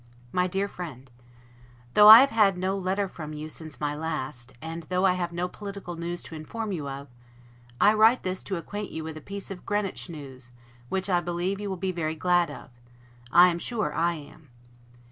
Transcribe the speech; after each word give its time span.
MY 0.31 0.47
DEAR 0.47 0.67
FRIEND: 0.67 1.11
Though 1.93 2.07
I 2.07 2.21
have 2.21 2.31
had 2.31 2.57
no 2.57 2.75
letter 2.75 3.07
from 3.07 3.33
you 3.33 3.47
since 3.47 3.79
my 3.79 3.93
last, 3.95 4.51
and 4.59 4.81
though 4.89 5.05
I 5.05 5.13
have 5.13 5.31
no 5.31 5.47
political 5.47 5.95
news 5.95 6.23
to 6.23 6.33
inform 6.33 6.71
you 6.71 6.89
of, 6.89 7.07
I 7.79 7.93
write 7.93 8.23
this 8.23 8.41
to 8.45 8.55
acquaint 8.57 8.89
you 8.89 9.03
with 9.03 9.15
a 9.17 9.21
piece 9.21 9.51
of 9.51 9.63
Greenwich 9.63 10.09
news, 10.09 10.49
which 10.89 11.07
I 11.07 11.19
believe 11.19 11.61
you 11.61 11.69
will 11.69 11.77
be 11.77 11.91
very 11.91 12.15
glad 12.15 12.49
of; 12.49 12.71
I 13.31 13.49
am 13.49 13.59
sure 13.59 13.93
I 13.93 14.13
am. 14.15 14.49